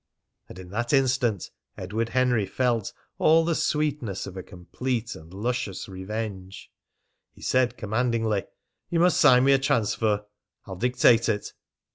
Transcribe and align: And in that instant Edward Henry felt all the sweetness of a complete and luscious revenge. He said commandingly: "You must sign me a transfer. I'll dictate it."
And 0.49 0.57
in 0.57 0.71
that 0.71 0.93
instant 0.93 1.51
Edward 1.77 2.09
Henry 2.09 2.47
felt 2.47 2.91
all 3.19 3.45
the 3.45 3.53
sweetness 3.53 4.25
of 4.25 4.35
a 4.35 4.41
complete 4.41 5.13
and 5.13 5.31
luscious 5.31 5.87
revenge. 5.87 6.71
He 7.33 7.43
said 7.43 7.77
commandingly: 7.77 8.45
"You 8.89 8.99
must 8.99 9.21
sign 9.21 9.43
me 9.43 9.51
a 9.51 9.59
transfer. 9.59 10.25
I'll 10.65 10.75
dictate 10.75 11.29
it." 11.29 11.53